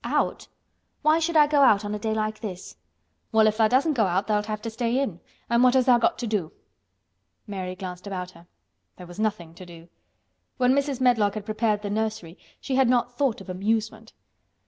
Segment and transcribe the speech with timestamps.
[0.03, 0.47] "Out?
[1.03, 2.75] Why should I go out on a day like this?"
[3.31, 5.99] "Well, if tha' doesn't go out tha'lt have to stay in, an' what has tha'
[6.01, 6.53] got to do?"
[7.45, 8.47] Mary glanced about her.
[8.97, 9.89] There was nothing to do.
[10.57, 11.01] When Mrs.
[11.01, 14.13] Medlock had prepared the nursery she had not thought of amusement.